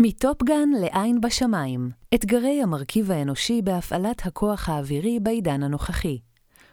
[0.00, 6.18] מ Top Gun לעין בשמיים, אתגרי המרכיב האנושי בהפעלת הכוח האווירי בעידן הנוכחי.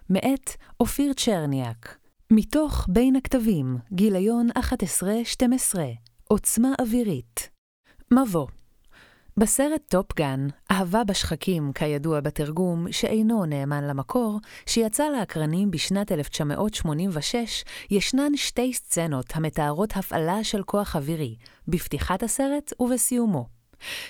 [0.10, 1.98] מאת אופיר צ'רניאק.
[2.32, 5.78] מתוך בין הקטבים, גיליון 11-12,
[6.28, 7.50] עוצמה אווירית.
[8.12, 8.48] מבוא
[9.38, 18.32] בסרט Top Gun, אהבה בשחקים, כידוע בתרגום, שאינו נאמן למקור, שיצא לאקרנים בשנת 1986, ישנן
[18.36, 21.36] שתי סצנות המתארות הפעלה של כוח אווירי,
[21.68, 23.46] בפתיחת הסרט ובסיומו.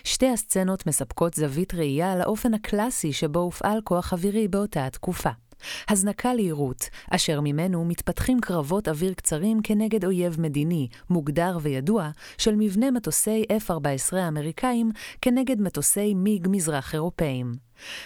[0.03, 5.29] שתי הסצנות מספקות זווית ראייה לאופן הקלאסי שבו הופעל כוח אווירי באותה התקופה.
[5.89, 12.91] הזנקה לעירות, אשר ממנו מתפתחים קרבות אוויר קצרים כנגד אויב מדיני, מוגדר וידוע, של מבנה
[12.91, 17.51] מטוסי F-14 האמריקאים כנגד מטוסי מיג מזרח אירופאים.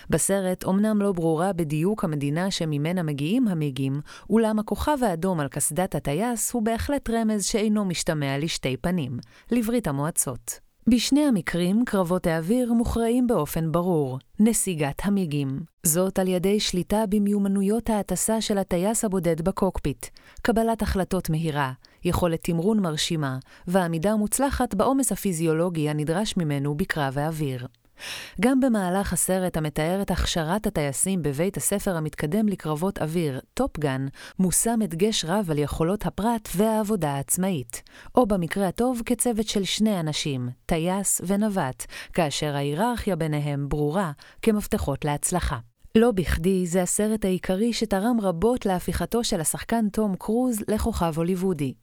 [0.10, 6.52] בסרט אומנם לא ברורה בדיוק המדינה שממנה מגיעים המיגים, אולם הכוכב האדום על קסדת הטייס
[6.52, 9.18] הוא בהחלט רמז שאינו משתמע לשתי פנים,
[9.52, 10.65] לברית המועצות.
[10.90, 15.60] בשני המקרים, קרבות האוויר מוכרעים באופן ברור, נסיגת המיגים.
[15.84, 20.06] זאת על ידי שליטה במיומנויות ההטסה של הטייס הבודד בקוקפיט,
[20.42, 21.72] קבלת החלטות מהירה,
[22.04, 23.38] יכולת תמרון מרשימה,
[23.68, 27.68] ועמידה מוצלחת בעומס הפיזיולוגי הנדרש ממנו בקרב האוויר.
[28.42, 34.08] גם במהלך הסרט המתאר את הכשרת הטייסים בבית הספר המתקדם לקרבות אוויר, Top Gun,
[34.40, 37.82] מושם דגש רב על יכולות הפרט והעבודה העצמאית,
[38.16, 45.58] או במקרה הטוב כצוות של שני אנשים, טייס ונווט, כאשר ההיררכיה ביניהם ברורה כמפתחות להצלחה.
[45.96, 51.74] לא בכדי זה הסרט העיקרי שתרם רבות להפיכתו של השחקן תום קרוז לכוכב הוליוודי.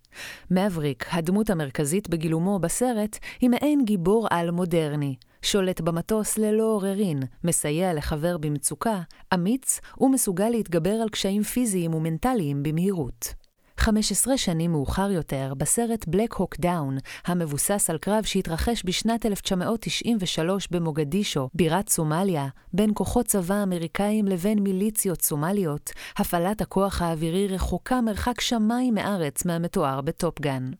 [0.50, 7.94] מבריק, הדמות המרכזית בגילומו בסרט, היא מעין גיבור על מודרני, שולט במטוס ללא עוררין, מסייע
[7.94, 9.00] לחבר במצוקה,
[9.34, 13.41] אמיץ ומסוגל להתגבר על קשיים פיזיים ומנטליים במהירות.
[13.82, 21.48] 15 שנים מאוחר יותר, בסרט Black Hawk Down, המבוסס על קרב שהתרחש בשנת 1993 במוגדישו,
[21.54, 28.94] בירת סומליה, בין כוחות צבא אמריקאים לבין מיליציות סומליות, הפעלת הכוח האווירי רחוקה מרחק שמיים
[28.94, 30.70] מארץ מהמתואר ב Top Gun.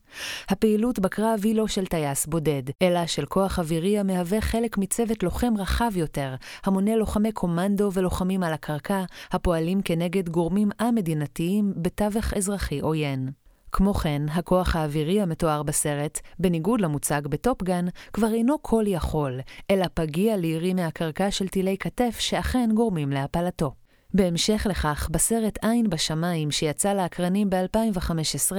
[0.49, 5.53] הפעילות בקרב היא לא של טייס בודד, אלא של כוח אווירי המהווה חלק מצוות לוחם
[5.57, 13.29] רחב יותר, המונה לוחמי קומנדו ולוחמים על הקרקע, הפועלים כנגד גורמים א-מדינתיים בתווך אזרחי עוין.
[13.71, 19.39] כמו כן, הכוח האווירי המתואר בסרט, בניגוד למוצג בטופגן, כבר אינו כל יכול,
[19.71, 23.71] אלא פגיע לירי מהקרקע של טילי כתף שאכן גורמים להפלתו.
[24.13, 28.51] בהמשך לכך, בסרט עין בשמיים שיצא לאקרנים ב-2015,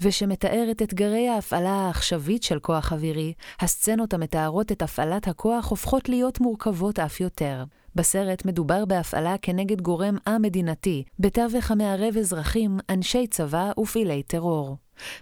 [0.00, 6.40] ושמתאר את אתגרי ההפעלה העכשווית של כוח אווירי, הסצנות המתארות את הפעלת הכוח הופכות להיות
[6.40, 7.64] מורכבות אף יותר.
[7.94, 14.76] בסרט מדובר בהפעלה כנגד גורם א-מדינתי, בתווך המערב אזרחים, אנשי צבא ופעילי טרור.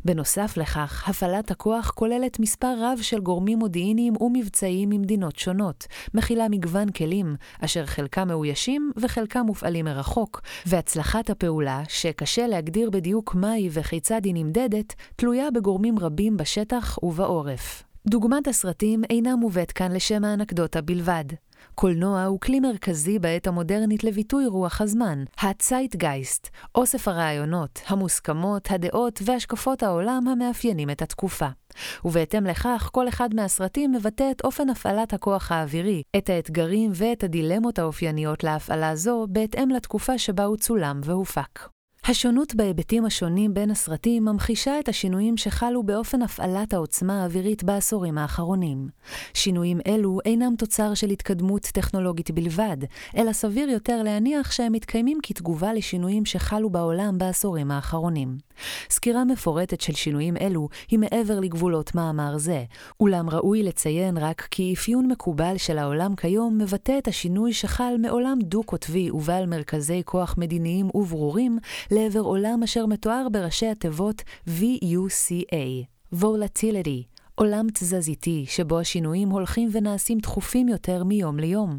[0.05, 6.91] בנוסף לכך, הפעלת הכוח כוללת מספר רב של גורמים מודיעיניים ומבצעיים ממדינות שונות, מכילה מגוון
[6.91, 14.35] כלים, אשר חלקם מאוישים וחלקם מופעלים מרחוק, והצלחת הפעולה, שקשה להגדיר בדיוק מהי וכיצד היא
[14.35, 17.83] נמדדת, תלויה בגורמים רבים בשטח ובעורף.
[18.06, 21.25] דוגמת הסרטים אינה מובאת כאן לשם האנקדוטה בלבד.
[21.74, 29.82] קולנוע הוא כלי מרכזי בעת המודרנית לביטוי רוח הזמן, הצייטגייסט, אוסף הרעיונות, המוסכמות, הדעות והשקפות
[29.82, 31.48] העולם המאפיינים את התקופה.
[32.04, 37.78] ובהתאם לכך, כל אחד מהסרטים מבטא את אופן הפעלת הכוח האווירי, את האתגרים ואת הדילמות
[37.78, 41.78] האופייניות להפעלה זו, בהתאם לתקופה שבה הוא צולם והופק.
[42.10, 48.88] השונות בהיבטים השונים בין הסרטים ממחישה את השינויים שחלו באופן הפעלת העוצמה האווירית בעשורים האחרונים.
[49.34, 52.76] שינויים אלו אינם תוצר של התקדמות טכנולוגית בלבד,
[53.16, 58.47] אלא סביר יותר להניח שהם מתקיימים כתגובה לשינויים שחלו בעולם בעשורים האחרונים.
[58.91, 62.64] סקירה מפורטת של שינויים אלו היא מעבר לגבולות מאמר זה,
[63.00, 68.38] אולם ראוי לציין רק כי אפיון מקובל של העולם כיום מבטא את השינוי שחל מעולם
[68.42, 71.58] דו-קוטבי ובעל מרכזי כוח מדיניים וברורים,
[71.91, 80.69] לעבר עולם אשר מתואר בראשי התיבות VUCA, Volatility, עולם תזזיתי, שבו השינויים הולכים ונעשים תכופים
[80.69, 81.78] יותר מיום ליום.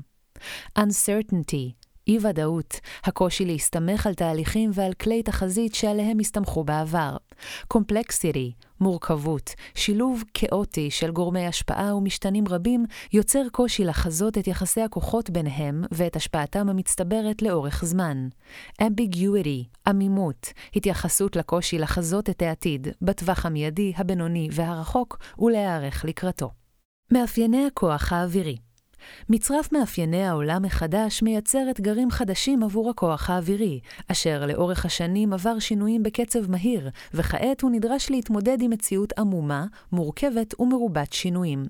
[0.79, 1.78] Uncertainty,
[2.09, 7.17] אי-ודאות, הקושי להסתמך על תהליכים ועל כלי תחזית שעליהם הסתמכו בעבר.
[7.67, 15.29] קומפלקסיטי, מורכבות, שילוב כאוטי של גורמי השפעה ומשתנים רבים, יוצר קושי לחזות את יחסי הכוחות
[15.29, 18.27] ביניהם ואת השפעתם המצטברת לאורך זמן.
[18.81, 26.51] ambiguity, עמימות, התייחסות לקושי לחזות את העתיד, בטווח המיידי, הבינוני והרחוק, ולהיערך לקראתו.
[27.13, 28.57] מאפייני הכוח האווירי
[29.29, 36.03] מצרף מאפייני העולם מחדש מייצר אתגרים חדשים עבור הכוח האווירי, אשר לאורך השנים עבר שינויים
[36.03, 41.65] בקצב מהיר, וכעת הוא נדרש להתמודד עם מציאות עמומה, מורכבת ומרובת שינויים.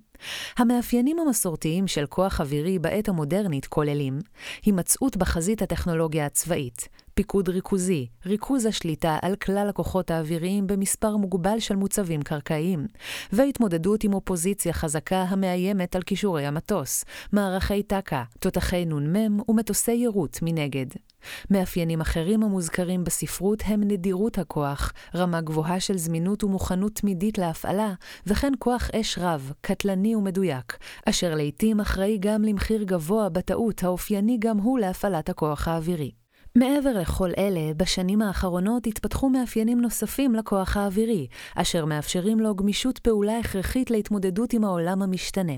[0.58, 4.20] המאפיינים המסורתיים של כוח אווירי בעת המודרנית כוללים
[4.66, 6.88] הימצאות בחזית הטכנולוגיה הצבאית,
[7.20, 12.88] פיקוד ריכוזי, ריכוז השליטה על כלל הכוחות האוויריים במספר מוגבל של מוצבים קרקעיים,
[13.32, 20.86] והתמודדות עם אופוזיציה חזקה המאיימת על כישורי המטוס, מערכי טק"א, תותחי נ"מ ומטוסי יירוט מנגד.
[21.52, 27.94] מאפיינים אחרים המוזכרים בספרות הם נדירות הכוח, רמה גבוהה של זמינות ומוכנות תמידית להפעלה,
[28.28, 34.58] וכן כוח אש רב, קטלני ומדויק, אשר לעתים אחראי גם למחיר גבוה בטעות האופייני גם
[34.58, 36.19] הוא להפעלת הכוח האווירי.
[36.60, 43.38] מעבר לכל אלה, בשנים האחרונות התפתחו מאפיינים נוספים לכוח האווירי, אשר מאפשרים לו גמישות פעולה
[43.38, 45.54] הכרחית להתמודדות עם העולם המשתנה.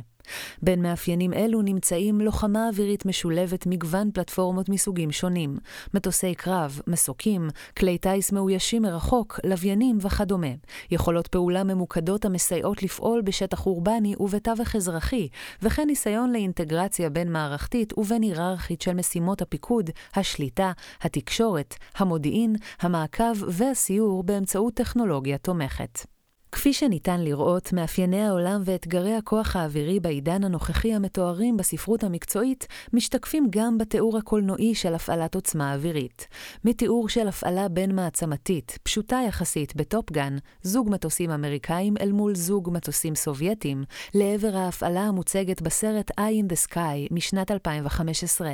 [0.61, 5.57] בין מאפיינים אלו נמצאים לוחמה אווירית משולבת מגוון פלטפורמות מסוגים שונים,
[5.93, 10.47] מטוסי קרב, מסוקים, כלי טיס מאוישים מרחוק, לוויינים וכדומה,
[10.91, 15.27] יכולות פעולה ממוקדות המסייעות לפעול בשטח אורבני ובתווך אזרחי,
[15.61, 20.71] וכן ניסיון לאינטגרציה בין מערכתית ובין היררכית של משימות הפיקוד, השליטה,
[21.01, 26.20] התקשורת, המודיעין, המעקב והסיור באמצעות טכנולוגיה תומכת.
[26.51, 33.77] כפי שניתן לראות, מאפייני העולם ואתגרי הכוח האווירי בעידן הנוכחי המתוארים בספרות המקצועית, משתקפים גם
[33.77, 36.27] בתיאור הקולנועי של הפעלת עוצמה אווירית.
[36.65, 43.83] מתיאור של הפעלה בין-מעצמתית, פשוטה יחסית בטופגן, זוג מטוסים אמריקאים אל מול זוג מטוסים סובייטים,
[44.13, 48.51] לעבר ההפעלה המוצגת בסרט Eye in the Sky משנת 2015.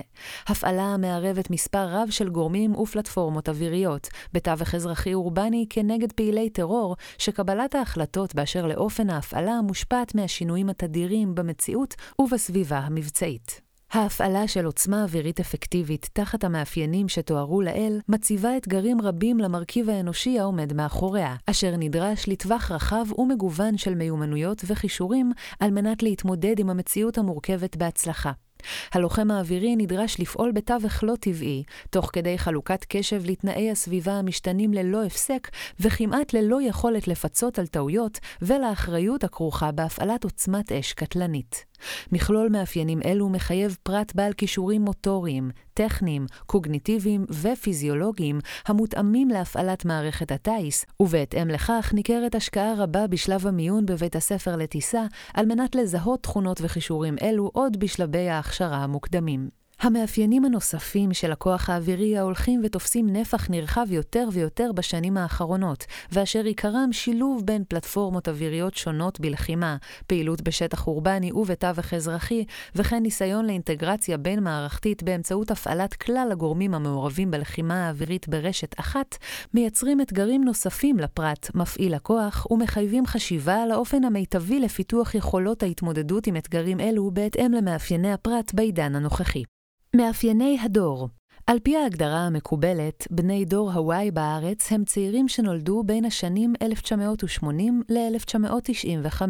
[0.48, 7.76] הפעלה המערבת מספר רב של גורמים ופלטפורמות אוויריות, בתווך אזרחי אורבני כנגד פעילי טרור, שקבלת
[7.88, 13.62] ההחלטות באשר לאופן ההפעלה מושפעת מהשינויים התדירים במציאות ובסביבה המבצעית.
[13.92, 20.74] ההפעלה של עוצמה אווירית אפקטיבית תחת המאפיינים שתוארו לעיל, מציבה אתגרים רבים למרכיב האנושי העומד
[20.74, 27.76] מאחוריה, אשר נדרש לטווח רחב ומגוון של מיומנויות וכישורים על מנת להתמודד עם המציאות המורכבת
[27.76, 28.32] בהצלחה.
[28.94, 35.04] הלוחם האווירי נדרש לפעול בתווך לא טבעי, תוך כדי חלוקת קשב לתנאי הסביבה המשתנים ללא
[35.04, 35.50] הפסק,
[35.80, 41.66] וכמעט ללא יכולת לפצות על טעויות ולאחריות הכרוכה בהפעלת עוצמת אש קטלנית.
[42.12, 50.86] מכלול מאפיינים אלו מחייב פרט בעל כישורים מוטוריים, טכניים, קוגניטיביים ופיזיולוגיים המותאמים להפעלת מערכת הטיס,
[51.00, 57.16] ובהתאם לכך ניכרת השקעה רבה בשלב המיון בבית הספר לטיסה, על מנת לזהות תכונות וכישורים
[57.22, 59.57] אלו עוד בשלבי ההכשרה המוקדמים.
[59.82, 66.90] המאפיינים הנוספים של הכוח האווירי ההולכים ותופסים נפח נרחב יותר ויותר בשנים האחרונות, ואשר עיקרם
[66.92, 69.78] שילוב בין פלטפורמות אוויריות שונות בלחימה,
[70.08, 72.46] פעילות בשטח אורבני ובתווך אזרחי,
[72.76, 79.18] וכן ניסיון לאינטגרציה בין-מערכתית באמצעות הפעלת כלל הגורמים המעורבים בלחימה האווירית ברשת אחת,
[79.54, 86.36] מייצרים אתגרים נוספים לפרט, מפעיל הכוח, ומחייבים חשיבה על האופן המיטבי לפיתוח יכולות ההתמודדות עם
[86.38, 89.44] אתגרים אלו בהתאם למאפייני הפרט בעידן הנוכחי.
[89.96, 91.10] מאפייני הדור
[91.48, 99.22] על פי ההגדרה המקובלת, בני דור הוואי בארץ הם צעירים שנולדו בין השנים 1980 ל-1995,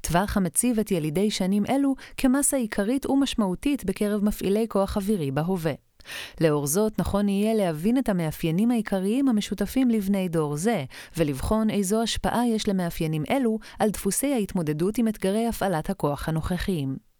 [0.00, 5.72] טווח המציב את ילידי שנים אלו כמסה עיקרית ומשמעותית בקרב מפעילי כוח אווירי בהווה.
[6.40, 10.84] לאור זאת, נכון יהיה להבין את המאפיינים העיקריים המשותפים לבני דור זה,
[11.16, 17.11] ולבחון איזו השפעה יש למאפיינים אלו על דפוסי ההתמודדות עם אתגרי הפעלת הכוח הנוכחיים.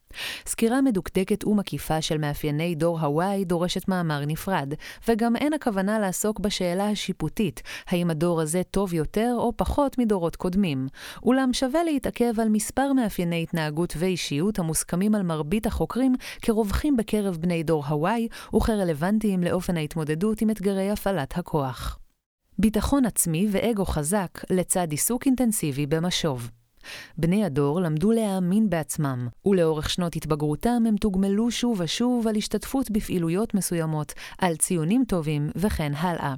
[0.47, 4.75] סקירה מדוקדקת ומקיפה של מאפייני דור הוואי דורשת מאמר נפרד,
[5.09, 10.89] וגם אין הכוונה לעסוק בשאלה השיפוטית, האם הדור הזה טוב יותר או פחות מדורות קודמים.
[11.23, 17.63] אולם שווה להתעכב על מספר מאפייני התנהגות ואישיות המוסכמים על מרבית החוקרים כרווחים בקרב בני
[17.63, 21.99] דור הוואי וכרלוונטיים לאופן ההתמודדות עם אתגרי הפעלת הכוח.
[22.59, 26.51] ביטחון עצמי ואגו חזק לצד עיסוק אינטנסיבי במשוב.
[27.19, 33.55] בני הדור למדו להאמין בעצמם, ולאורך שנות התבגרותם הם תוגמלו שוב ושוב על השתתפות בפעילויות
[33.55, 36.35] מסוימות, על ציונים טובים וכן הלאה.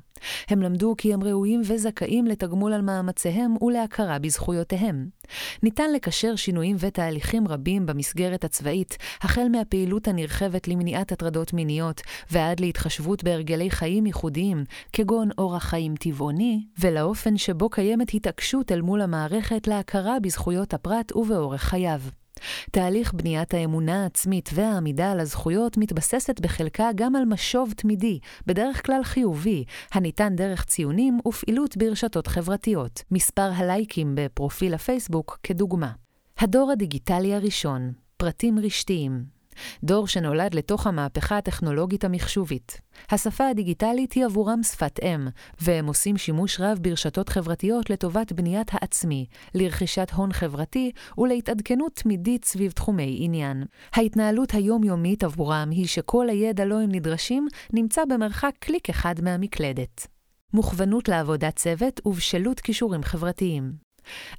[0.49, 5.09] הם למדו כי הם ראויים וזכאים לתגמול על מאמציהם ולהכרה בזכויותיהם.
[5.63, 13.25] ניתן לקשר שינויים ותהליכים רבים במסגרת הצבאית, החל מהפעילות הנרחבת למניעת הטרדות מיניות, ועד להתחשבות
[13.25, 20.21] בהרגלי חיים ייחודיים, כגון אורח חיים טבעוני, ולאופן שבו קיימת התעקשות אל מול המערכת להכרה
[20.35, 22.01] בזכויות הפרט ובאורך חייו.
[22.71, 29.05] תהליך בניית האמונה העצמית והעמידה על הזכויות מתבססת בחלקה גם על משוב תמידי, בדרך כלל
[29.05, 33.03] חיובי, הניתן דרך ציונים ופעילות ברשתות חברתיות.
[33.11, 35.93] מספר הלייקים בפרופיל הפייסבוק כדוגמה.
[36.39, 39.25] הדור הדיגיטלי הראשון, פרטים רשתיים,
[39.85, 42.81] דור שנולד לתוך המהפכה הטכנולוגית המחשובית.
[43.11, 45.29] השפה הדיגיטלית היא עבורם שפת אם,
[45.61, 52.73] והם עושים שימוש רב ברשתות חברתיות לטובת בניית העצמי, לרכישת הון חברתי ולהתעדכנות תמידית סביב
[52.73, 53.65] תחומי עניין.
[53.95, 60.07] ההתנהלות היומיומית עבורם היא שכל הידע לו הם נדרשים נמצא במרחק קליק אחד מהמקלדת.
[60.53, 63.84] מוכוונות לעבודת צוות ובשלות כישורים חברתיים.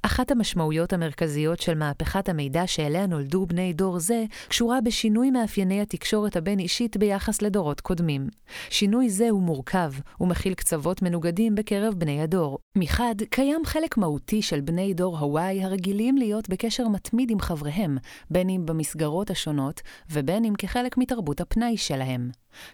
[0.02, 6.36] אחת המשמעויות המרכזיות של מהפכת המידע שאליה נולדו בני דור זה, קשורה בשינוי מאפייני התקשורת
[6.36, 8.28] הבין-אישית ביחס לדורות קודמים.
[8.70, 12.58] שינוי זה הוא מורכב, ומכיל קצוות מנוגדים בקרב בני הדור.
[12.76, 17.98] מחד, קיים חלק מהותי של בני דור הוואי הרגילים להיות בקשר מתמיד עם חבריהם,
[18.30, 22.30] בין אם במסגרות השונות, ובין אם כחלק מתרבות הפנאי שלהם.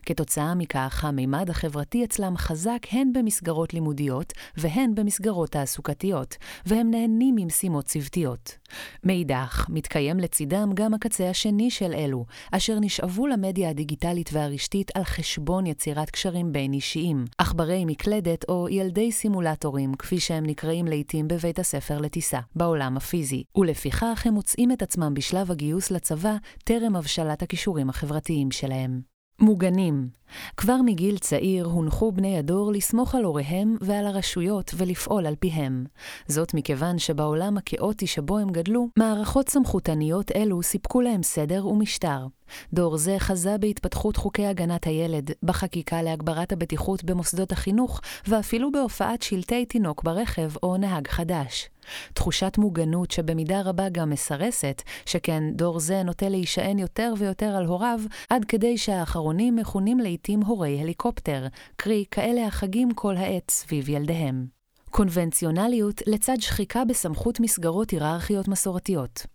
[0.07, 6.37] כתוצאה מכך, המימד החברתי אצלם חזק הן במסגרות לימודיות והן במסגרות תעסוקתיות,
[6.67, 8.59] והם נהנים ממשימות צוותיות.
[9.05, 15.67] מאידך, מתקיים לצידם גם הקצה השני של אלו, אשר נשאבו למדיה הדיגיטלית והרשתית על חשבון
[15.67, 22.41] יצירת קשרים בין-אישיים, עכברי מקלדת או ילדי סימולטורים, כפי שהם נקראים לעתים בבית הספר לטיסה,
[22.57, 29.12] בעולם הפיזי, ולפיכך הם מוצאים את עצמם בשלב הגיוס לצבא טרם הבשלת הכישורים החברתיים שלהם.
[29.41, 30.09] מוגנים.
[30.57, 35.85] כבר מגיל צעיר הונחו בני הדור לסמוך על הוריהם ועל הרשויות ולפעול על פיהם.
[36.29, 42.27] זאת מכיוון שבעולם הכאוטי שבו הם גדלו, מערכות סמכותניות אלו סיפקו להם סדר ומשטר.
[42.73, 49.67] דור זה חזה בהתפתחות חוקי הגנת הילד, בחקיקה להגברת הבטיחות במוסדות החינוך, ואפילו בהופעת שלטי
[49.67, 51.72] תינוק ברכב או נהג חדש.
[52.15, 58.01] תחושת מוגנות שבמידה רבה גם מסרסת, שכן דור זה נוטה להישען יותר ויותר על הוריו,
[58.31, 61.47] עד כדי שהאחרונים מכונים לעתים הורי הליקופטר,
[61.77, 64.47] קרי כאלה החגים כל העת סביב ילדיהם.
[64.91, 69.27] קונבנציונליות לצד שחיקה בסמכות מסגרות היררכיות מסורתיות.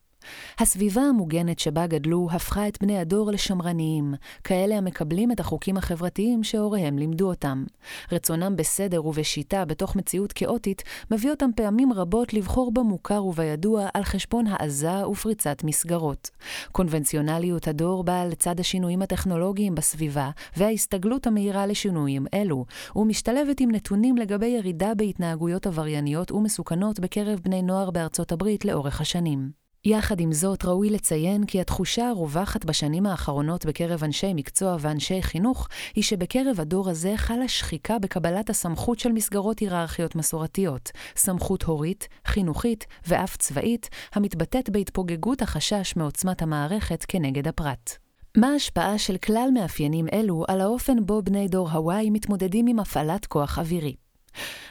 [0.59, 6.97] הסביבה המוגנת שבה גדלו הפכה את בני הדור לשמרניים, כאלה המקבלים את החוקים החברתיים שהוריהם
[6.97, 7.63] לימדו אותם.
[8.11, 14.47] רצונם בסדר ובשיטה בתוך מציאות כאוטית מביא אותם פעמים רבות לבחור במוכר ובידוע על חשבון
[14.47, 16.29] העזה ופריצת מסגרות.
[16.71, 22.65] קונבנציונליות הדור באה לצד השינויים הטכנולוגיים בסביבה וההסתגלות המהירה לשינויים אלו,
[22.95, 29.66] ומשתלבת עם נתונים לגבי ירידה בהתנהגויות עברייניות ומסוכנות בקרב בני נוער בארצות הברית לאורך השנים.
[29.89, 35.67] יחד עם זאת, ראוי לציין כי התחושה הרווחת בשנים האחרונות בקרב אנשי מקצוע ואנשי חינוך,
[35.95, 42.85] היא שבקרב הדור הזה חלה שחיקה בקבלת הסמכות של מסגרות היררכיות מסורתיות, סמכות הורית, חינוכית
[43.07, 47.97] ואף צבאית, המתבטאת בהתפוגגות החשש מעוצמת המערכת כנגד הפרט.
[48.37, 53.25] מה ההשפעה של כלל מאפיינים אלו על האופן בו בני דור הוואי מתמודדים עם הפעלת
[53.25, 54.06] כוח אווירי?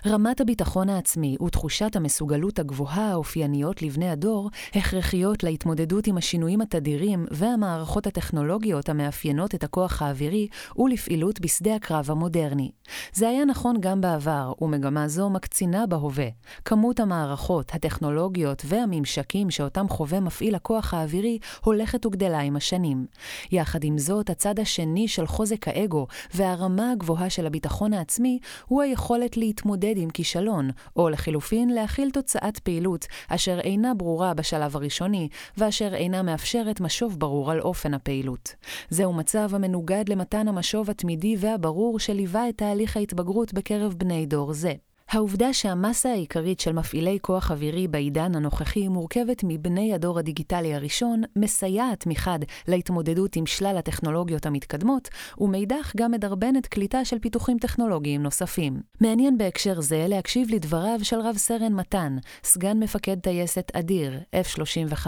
[0.07, 8.07] רמת הביטחון העצמי ותחושת המסוגלות הגבוהה האופייניות לבני הדור הכרחיות להתמודדות עם השינויים התדירים והמערכות
[8.07, 12.71] הטכנולוגיות המאפיינות את הכוח האווירי ולפעילות בשדה הקרב המודרני.
[13.13, 16.29] זה היה נכון גם בעבר, ומגמה זו מקצינה בהווה.
[16.65, 23.07] כמות המערכות, הטכנולוגיות והממשקים שאותם חווה מפעיל הכוח האווירי הולכת וגדלה עם השנים.
[23.53, 29.37] יחד עם זאת, הצד השני של חוזק האגו והרמה הגבוהה של הביטחון העצמי הוא היכולת
[29.37, 29.56] להתמודד
[29.97, 36.81] עם כישלון, או לחילופין להכיל תוצאת פעילות אשר אינה ברורה בשלב הראשוני, ואשר אינה מאפשרת
[36.81, 38.55] משוב ברור על אופן הפעילות.
[38.91, 44.73] זהו מצב המנוגד למתן המשוב התמידי והברור שליווה את תהליך ההתבגרות בקרב בני דור זה.
[45.11, 52.07] העובדה שהמסה העיקרית של מפעילי כוח אווירי בעידן הנוכחי מורכבת מבני הדור הדיגיטלי הראשון, מסייעת
[52.07, 55.09] מחד להתמודדות עם שלל הטכנולוגיות המתקדמות,
[55.39, 58.81] ומאידך גם מדרבנת קליטה של פיתוחים טכנולוגיים נוספים.
[59.01, 65.07] מעניין בהקשר זה להקשיב לדבריו של רב סרן מתן, סגן מפקד טייסת אדיר, F-35,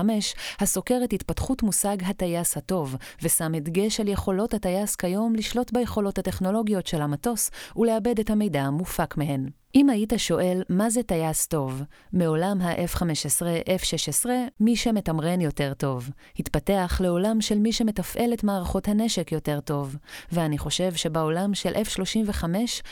[0.61, 6.87] הסוקר את התפתחות מושג הטייס הטוב, ושם הדגש על יכולות הטייס כיום לשלוט ביכולות הטכנולוגיות
[6.87, 9.49] של המטוס ולאבד את המידע המופק מהן.
[9.75, 11.83] אם היית שואל מה זה טייס טוב,
[12.13, 14.27] מעולם ה-F-15, F-16,
[14.61, 16.11] מי שמתמרן יותר טוב.
[16.39, 19.97] התפתח לעולם של מי שמתפעל את מערכות הנשק יותר טוב.
[20.33, 22.45] ואני חושב שבעולם של F-35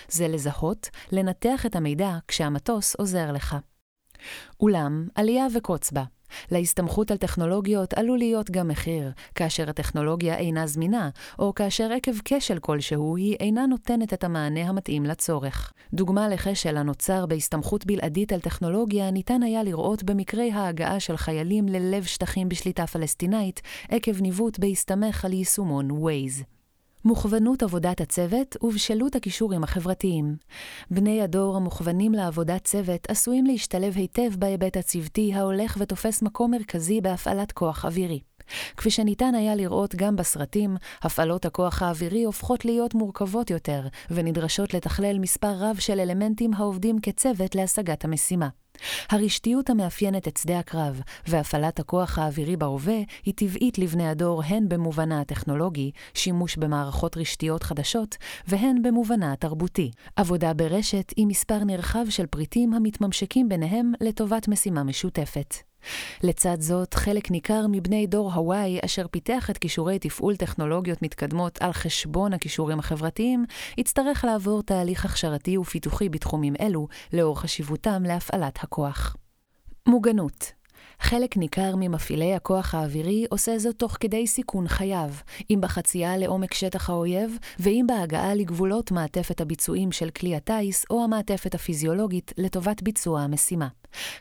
[0.08, 3.56] זה לזהות, לנתח את המידע כשהמטוס עוזר לך.
[4.60, 6.15] אולם, עלייה וקוץ בה.
[6.50, 12.58] להסתמכות על טכנולוגיות עלול להיות גם מחיר, כאשר הטכנולוגיה אינה זמינה, או כאשר עקב כשל
[12.58, 15.72] כלשהו היא אינה נותנת את המענה המתאים לצורך.
[15.92, 22.04] דוגמה לכשל הנוצר בהסתמכות בלעדית על טכנולוגיה ניתן היה לראות במקרי ההגעה של חיילים ללב
[22.04, 26.55] שטחים בשליטה פלסטינאית, עקב ניווט בהסתמך על יישומון Waze.
[27.06, 30.36] מוכוונות עבודת הצוות ובשלות הכישורים החברתיים.
[30.90, 37.52] בני הדור המוכוונים לעבודת צוות עשויים להשתלב היטב בהיבט הצוותי ההולך ותופס מקום מרכזי בהפעלת
[37.52, 38.20] כוח אווירי.
[38.76, 45.18] כפי שניתן היה לראות גם בסרטים, הפעלות הכוח האווירי הופכות להיות מורכבות יותר, ונדרשות לתכלל
[45.18, 48.48] מספר רב של אלמנטים העובדים כצוות להשגת המשימה.
[49.10, 55.20] הרשתיות המאפיינת את שדה הקרב והפעלת הכוח האווירי בהווה היא טבעית לבני הדור הן במובנה
[55.20, 58.16] הטכנולוגי, שימוש במערכות רשתיות חדשות,
[58.48, 59.90] והן במובנה התרבותי.
[60.16, 65.54] עבודה ברשת היא מספר נרחב של פריטים המתממשקים ביניהם לטובת משימה משותפת.
[66.22, 71.72] לצד זאת, חלק ניכר מבני דור הוואי, אשר פיתח את כישורי תפעול טכנולוגיות מתקדמות על
[71.72, 73.44] חשבון הכישורים החברתיים,
[73.78, 79.16] יצטרך לעבור תהליך הכשרתי ופיתוחי בתחומים אלו, לאור חשיבותם להפעלת הכוח.
[79.88, 80.52] מוגנות
[81.00, 85.10] חלק ניכר ממפעילי הכוח האווירי עושה זאת תוך כדי סיכון חייו,
[85.50, 91.54] אם בחצייה לעומק שטח האויב, ואם בהגעה לגבולות מעטפת הביצועים של כלי הטיס או המעטפת
[91.54, 93.68] הפיזיולוגית לטובת ביצוע המשימה.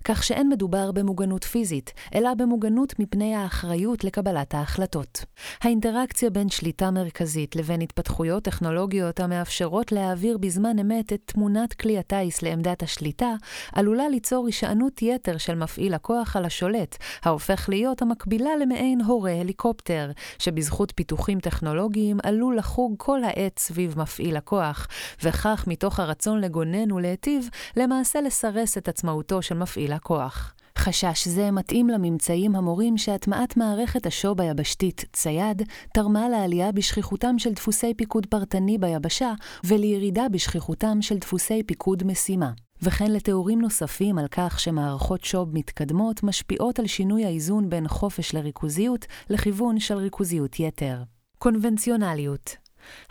[0.03, 5.25] כך שאין מדובר במוגנות פיזית, אלא במוגנות מפני האחריות לקבלת ההחלטות.
[5.61, 12.41] האינטראקציה בין שליטה מרכזית לבין התפתחויות טכנולוגיות המאפשרות להעביר בזמן אמת את תמונת כלי הטיס
[12.41, 13.33] לעמדת השליטה,
[13.73, 20.11] עלולה ליצור הישענות יתר של מפעיל הכוח על השולט, ההופך להיות המקבילה למעין הורה הליקופטר,
[20.39, 24.87] שבזכות פיתוחים טכנולוגיים עלול לחוג כל העת סביב מפעיל הכוח,
[25.23, 30.53] וכך מתוך הרצון לגונן ולהיטיב, למעשה לסרס את עצמאותו של מפעיל הכוח.
[30.77, 35.61] חשש זה מתאים לממצאים המורים שהטמעת מערכת השוב היבשתית צייד
[35.93, 42.51] תרמה לעלייה בשכיחותם של דפוסי פיקוד פרטני ביבשה ולירידה בשכיחותם של דפוסי פיקוד משימה.
[42.81, 49.05] וכן לתיאורים נוספים על כך שמערכות שוב מתקדמות משפיעות על שינוי האיזון בין חופש לריכוזיות
[49.29, 51.03] לכיוון של ריכוזיות יתר.
[51.37, 52.55] קונבנציונליות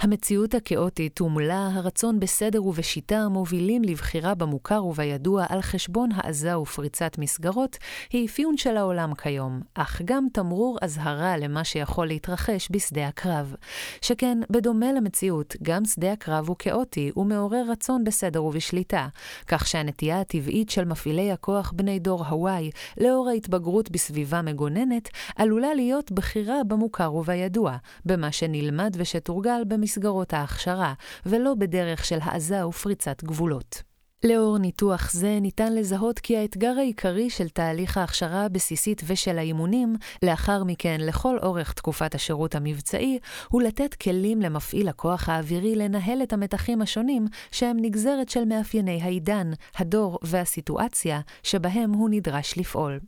[0.01, 7.77] המציאות הכאוטית ומולה הרצון בסדר ובשיטה מובילים לבחירה במוכר ובידוע על חשבון העזה ופריצת מסגרות,
[8.11, 13.55] היא אפיון של העולם כיום, אך גם תמרור אזהרה למה שיכול להתרחש בשדה הקרב.
[14.01, 19.09] שכן, בדומה למציאות, גם שדה הקרב הוא כאוטי ומעורר רצון בסדר ובשליטה,
[19.47, 26.13] כך שהנטייה הטבעית של מפעילי הכוח בני דור הוואי, לאור ההתבגרות בסביבה מגוננת, עלולה להיות
[26.13, 30.95] בחירה במוכר ובידוע, במה שנלמד ושתורגל במסגרות ההכשרה,
[31.27, 33.83] ולא בדרך של העזה ופריצת גבולות.
[34.25, 40.65] לאור ניתוח זה ניתן לזהות כי האתגר העיקרי של תהליך ההכשרה הבסיסית ושל האימונים, לאחר
[40.65, 46.83] מכן לכל אורך תקופת השירות המבצעי, הוא לתת כלים למפעיל הכוח האווירי לנהל את המתחים
[46.83, 53.01] השונים שהם נגזרת של מאפייני העידן, הדור והסיטואציה שבהם הוא נדרש לפעול.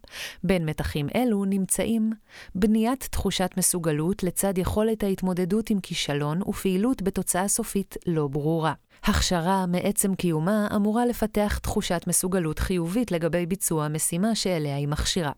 [0.44, 2.12] בין מתחים אלו נמצאים
[2.54, 8.72] בניית תחושת מסוגלות לצד יכולת ההתמודדות עם כישלון ופעילות בתוצאה סופית לא ברורה.
[9.06, 15.32] הכשרה מעצם קיומה אמורה לפתח תחושת מסוגלות חיובית לגבי ביצוע המשימה שאליה היא מכשירה.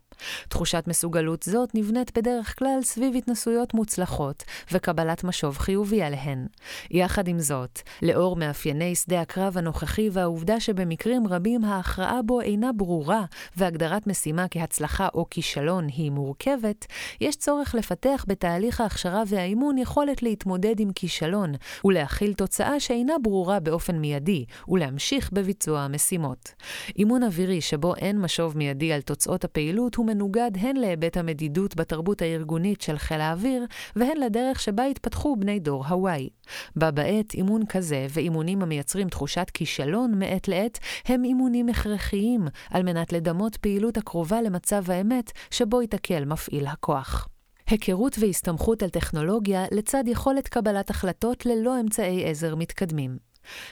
[0.49, 6.47] תחושת מסוגלות זאת נבנית בדרך כלל סביב התנסויות מוצלחות וקבלת משוב חיובי עליהן.
[6.91, 13.25] יחד עם זאת, לאור מאפייני שדה הקרב הנוכחי והעובדה שבמקרים רבים ההכרעה בו אינה ברורה
[13.57, 16.85] והגדרת משימה כהצלחה או כישלון היא מורכבת,
[17.21, 21.53] יש צורך לפתח בתהליך ההכשרה והאימון יכולת להתמודד עם כישלון
[21.85, 26.53] ולהכיל תוצאה שאינה ברורה באופן מיידי ולהמשיך בביצוע המשימות.
[26.97, 32.21] אימון אווירי שבו אין משוב מיידי על תוצאות הפעילות הוא מנוגד הן להיבט המדידות בתרבות
[32.21, 36.29] הארגונית של חיל האוויר, והן לדרך שבה התפתחו בני דור הוואי.
[36.75, 43.13] בה בעת, אימון כזה ואימונים המייצרים תחושת כישלון מעת לעת, הם אימונים הכרחיים על מנת
[43.13, 47.27] לדמות פעילות הקרובה למצב האמת שבו ייתקל מפעיל הכוח.
[47.67, 53.17] היכרות והסתמכות על טכנולוגיה לצד יכולת קבלת החלטות ללא אמצעי עזר מתקדמים.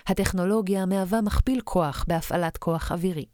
[0.08, 3.26] הטכנולוגיה מהווה מכפיל כוח בהפעלת כוח אווירי.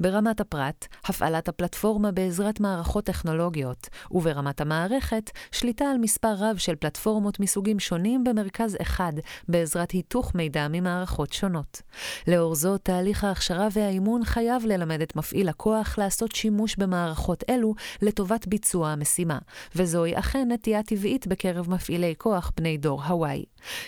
[0.00, 7.40] ברמת הפרט, הפעלת הפלטפורמה בעזרת מערכות טכנולוגיות, וברמת המערכת, שליטה על מספר רב של פלטפורמות
[7.40, 9.12] מסוגים שונים במרכז אחד,
[9.48, 11.82] בעזרת היתוך מידע ממערכות שונות.
[12.28, 18.46] לאור זאת, תהליך ההכשרה והאימון חייב ללמד את מפעיל הכוח לעשות שימוש במערכות אלו לטובת
[18.46, 19.38] ביצוע המשימה,
[19.76, 23.44] וזוהי אכן נטייה טבעית בקרב מפעילי כוח בני דור הוואי.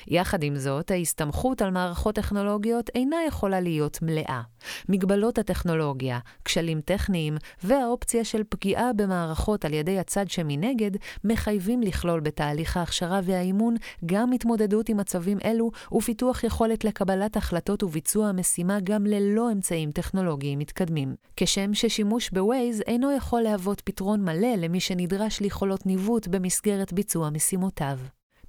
[0.08, 4.42] יחד עם זאת, ההסתמכות על מערכות טכנולוגיות אינה יכולה להיות מלאה.
[4.88, 10.90] מגבלות הטכנולוגיה, כשלים טכניים והאופציה של פגיעה במערכות על ידי הצד שמנגד,
[11.24, 18.28] מחייבים לכלול בתהליך ההכשרה והאימון גם התמודדות עם מצבים אלו ופיתוח יכולת לקבלת החלטות וביצוע
[18.28, 21.14] המשימה גם ללא אמצעים טכנולוגיים מתקדמים.
[21.36, 27.98] כשם ששימוש בווייז אינו יכול להוות פתרון מלא למי שנדרש ליכולות ניווט במסגרת ביצוע משימותיו.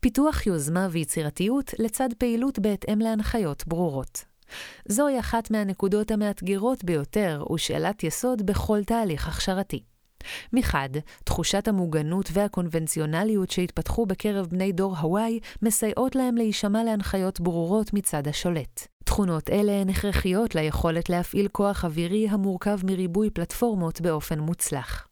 [0.04, 4.26] פיתוח יוזמה ויצירתיות לצד פעילות בהתאם להנחיות ברורות.
[4.88, 9.84] זוהי אחת מהנקודות המאתגרות ביותר ושאלת יסוד בכל תהליך הכשרתי.
[10.54, 10.90] מחד,
[11.24, 18.88] תחושת המוגנות והקונבנציונליות שהתפתחו בקרב בני דור הוואי מסייעות להם להישמע להנחיות ברורות מצד השולט.
[19.06, 25.08] תכונות אלה הן הכרחיות ליכולת להפעיל כוח אווירי המורכב מריבוי פלטפורמות באופן מוצלח.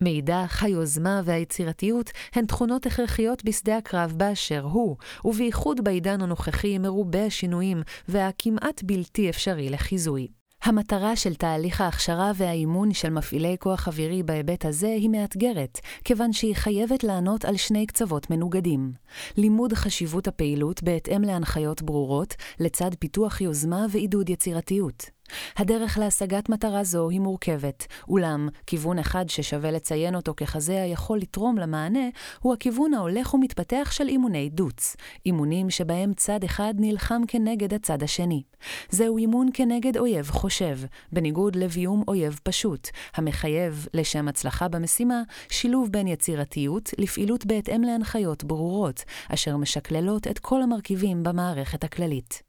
[0.00, 7.82] מאידך, היוזמה והיצירתיות הן תכונות הכרחיות בשדה הקרב באשר הוא, ובייחוד בעידן הנוכחי מרובה השינויים
[8.08, 10.28] והכמעט בלתי אפשרי לחיזוי.
[10.62, 16.54] המטרה של תהליך ההכשרה והאימון של מפעילי כוח אווירי בהיבט הזה היא מאתגרת, כיוון שהיא
[16.54, 18.92] חייבת לענות על שני קצוות מנוגדים.
[19.36, 25.17] לימוד חשיבות הפעילות בהתאם להנחיות ברורות, לצד פיתוח יוזמה ועידוד יצירתיות.
[25.56, 31.58] הדרך להשגת מטרה זו היא מורכבת, אולם כיוון אחד ששווה לציין אותו ככזה היכול לתרום
[31.58, 32.08] למענה,
[32.40, 38.42] הוא הכיוון ההולך ומתפתח של אימוני דוץ, אימונים שבהם צד אחד נלחם כנגד הצד השני.
[38.90, 40.78] זהו אימון כנגד אויב חושב,
[41.12, 49.04] בניגוד לביום אויב פשוט, המחייב, לשם הצלחה במשימה, שילוב בין יצירתיות לפעילות בהתאם להנחיות ברורות,
[49.28, 52.47] אשר משקללות את כל המרכיבים במערכת הכללית.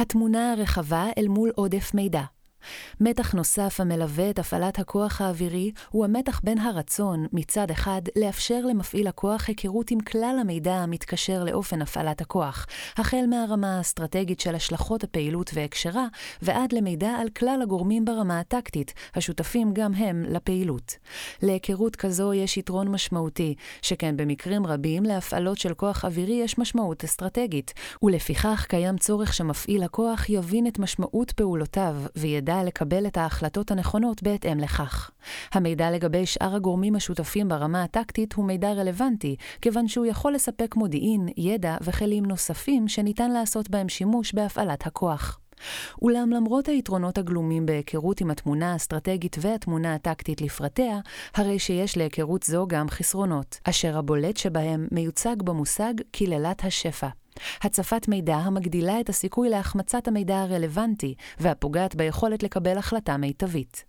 [0.00, 2.22] התמונה הרחבה אל מול עודף מידע.
[3.00, 9.06] מתח נוסף המלווה את הפעלת הכוח האווירי הוא המתח בין הרצון, מצד אחד, לאפשר למפעיל
[9.06, 15.50] הכוח היכרות עם כלל המידע המתקשר לאופן הפעלת הכוח, החל מהרמה האסטרטגית של השלכות הפעילות
[15.54, 16.06] והקשרה,
[16.42, 20.96] ועד למידע על כלל הגורמים ברמה הטקטית, השותפים גם הם לפעילות.
[21.42, 27.74] להיכרות כזו יש יתרון משמעותי, שכן במקרים רבים להפעלות של כוח אווירי יש משמעות אסטרטגית,
[28.02, 34.22] ולפיכך קיים צורך שמפעיל הכוח יבין את משמעות פעולותיו וידע ידע לקבל את ההחלטות הנכונות
[34.22, 35.10] בהתאם לכך.
[35.52, 41.28] המידע לגבי שאר הגורמים השותפים ברמה הטקטית הוא מידע רלוונטי, כיוון שהוא יכול לספק מודיעין,
[41.36, 45.40] ידע וכלים נוספים שניתן לעשות בהם שימוש בהפעלת הכוח.
[46.02, 50.98] אולם למרות היתרונות הגלומים בהיכרות עם התמונה האסטרטגית והתמונה הטקטית לפרטיה,
[51.34, 57.08] הרי שיש להיכרות זו גם חסרונות, אשר הבולט שבהם מיוצג במושג קללת השפע.
[57.62, 63.84] הצפת מידע המגדילה את הסיכוי להחמצת המידע הרלוונטי, והפוגעת ביכולת לקבל החלטה מיטבית.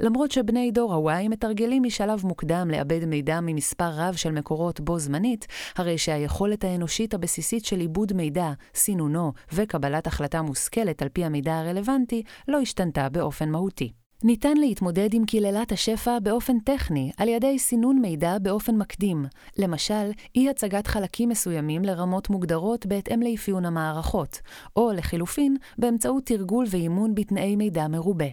[0.00, 5.46] למרות שבני דור הוואי מתרגלים משלב מוקדם לאבד מידע ממספר רב של מקורות בו זמנית,
[5.76, 12.22] הרי שהיכולת האנושית הבסיסית של עיבוד מידע, סינונו וקבלת החלטה מושכלת על פי המידע הרלוונטי
[12.48, 13.99] לא השתנתה באופן מהותי.
[14.24, 19.24] ניתן להתמודד עם קללת השפע באופן טכני, על ידי סינון מידע באופן מקדים,
[19.58, 24.40] למשל, אי הצגת חלקים מסוימים לרמות מוגדרות בהתאם לאפיון המערכות,
[24.76, 28.28] או לחילופין, באמצעות תרגול ואימון בתנאי מידע מרובה.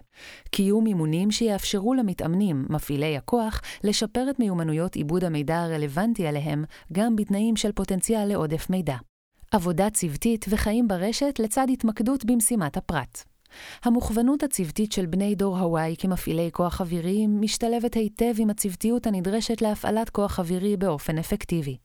[0.51, 7.55] קיום אימונים שיאפשרו למתאמנים, מפעילי הכוח, לשפר את מיומנויות עיבוד המידע הרלוונטי עליהם, גם בתנאים
[7.55, 8.95] של פוטנציאל לעודף מידע.
[9.51, 13.23] עבודה צוותית וחיים ברשת לצד התמקדות במשימת הפרט.
[13.83, 20.09] המוכוונות הצוותית של בני דור הוואי כמפעילי כוח אווירי משתלבת היטב עם הצוותיות הנדרשת להפעלת
[20.09, 21.77] כוח אווירי באופן אפקטיבי.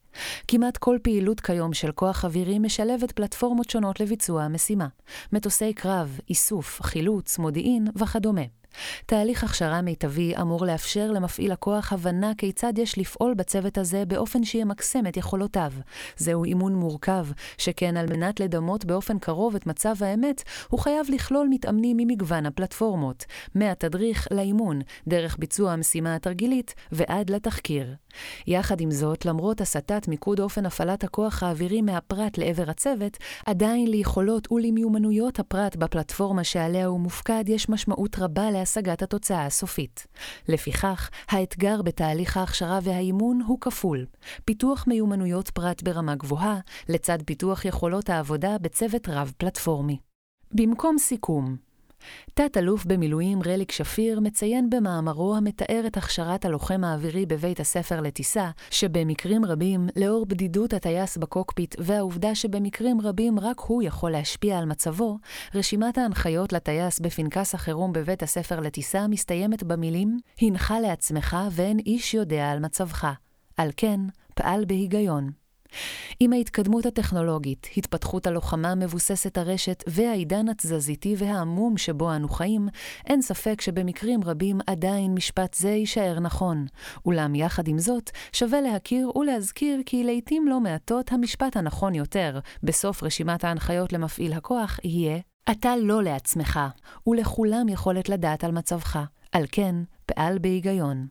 [0.47, 4.87] כמעט כל פעילות כיום של כוח אווירי משלבת פלטפורמות שונות לביצוע המשימה.
[5.33, 8.62] מטוסי קרב, איסוף, חילוץ, מודיעין וכדומה.
[9.05, 15.07] תהליך הכשרה מיטבי אמור לאפשר למפעיל הכוח הבנה כיצד יש לפעול בצוות הזה באופן שימקסם
[15.07, 15.71] את יכולותיו.
[16.17, 17.25] זהו אימון מורכב,
[17.57, 23.25] שכן על מנת לדמות באופן קרוב את מצב האמת, הוא חייב לכלול מתאמנים ממגוון הפלטפורמות,
[23.55, 27.95] מהתדריך לאימון, דרך ביצוע המשימה התרגילית ועד לתחקיר.
[28.47, 34.51] יחד עם זאת, למרות הסטת מיקוד אופן הפעלת הכוח האווירי מהפרט לעבר הצוות, עדיין ליכולות
[34.51, 40.07] ולמיומנויות הפרט בפלטפורמה שעליה הוא מופקד יש משמעות רבה להשגת התוצאה הסופית.
[40.47, 44.05] לפיכך, האתגר בתהליך ההכשרה והאימון הוא כפול.
[44.45, 49.97] פיתוח מיומנויות פרט ברמה גבוהה, לצד פיתוח יכולות העבודה בצוות רב-פלטפורמי.
[50.51, 51.55] במקום סיכום,
[52.33, 59.45] תת-אלוף במילואים רליק שפיר מציין במאמרו המתאר את הכשרת הלוחם האווירי בבית הספר לטיסה, שבמקרים
[59.45, 65.17] רבים, לאור בדידות הטייס בקוקפיט והעובדה שבמקרים רבים רק הוא יכול להשפיע על מצבו,
[65.55, 72.51] רשימת ההנחיות לטייס בפנקס החירום בבית הספר לטיסה מסתיימת במילים "הנך לעצמך ואין איש יודע
[72.51, 73.07] על מצבך".
[73.57, 73.99] על כן,
[74.35, 75.42] פעל בהיגיון.
[76.19, 82.67] עם ההתקדמות הטכנולוגית, התפתחות הלוחמה מבוססת הרשת והעידן התזזיתי והעמום שבו אנו חיים,
[83.07, 86.65] אין ספק שבמקרים רבים עדיין משפט זה יישאר נכון.
[87.05, 93.03] אולם יחד עם זאת, שווה להכיר ולהזכיר כי לעתים לא מעטות המשפט הנכון יותר, בסוף
[93.03, 95.19] רשימת ההנחיות למפעיל הכוח, יהיה
[95.51, 96.59] אתה לא לעצמך,
[97.07, 98.99] ולכולם יכולת לדעת על מצבך.
[99.31, 101.07] על כן, פעל בהיגיון.